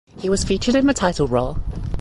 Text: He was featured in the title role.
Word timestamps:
He 0.17 0.31
was 0.31 0.43
featured 0.43 0.73
in 0.73 0.87
the 0.87 0.95
title 0.95 1.27
role. 1.27 1.57